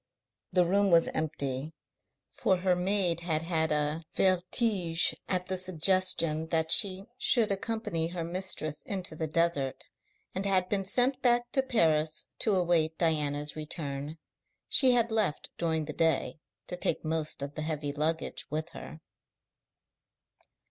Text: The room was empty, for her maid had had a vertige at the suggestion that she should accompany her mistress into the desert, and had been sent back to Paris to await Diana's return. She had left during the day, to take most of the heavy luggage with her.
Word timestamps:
The 0.51 0.65
room 0.65 0.89
was 0.89 1.09
empty, 1.09 1.73
for 2.31 2.57
her 2.57 2.75
maid 2.75 3.19
had 3.19 3.43
had 3.43 3.71
a 3.71 4.03
vertige 4.15 5.13
at 5.29 5.45
the 5.45 5.59
suggestion 5.59 6.47
that 6.47 6.71
she 6.71 7.05
should 7.19 7.51
accompany 7.51 8.07
her 8.07 8.23
mistress 8.23 8.81
into 8.87 9.15
the 9.15 9.27
desert, 9.27 9.83
and 10.33 10.43
had 10.43 10.67
been 10.69 10.85
sent 10.85 11.21
back 11.21 11.51
to 11.51 11.61
Paris 11.61 12.25
to 12.39 12.55
await 12.55 12.97
Diana's 12.97 13.55
return. 13.55 14.17
She 14.67 14.93
had 14.93 15.11
left 15.11 15.51
during 15.59 15.85
the 15.85 15.93
day, 15.93 16.39
to 16.65 16.75
take 16.75 17.05
most 17.05 17.43
of 17.43 17.53
the 17.53 17.61
heavy 17.61 17.91
luggage 17.93 18.47
with 18.49 18.69
her. 18.69 19.01